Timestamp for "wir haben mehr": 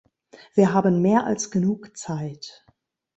0.55-1.25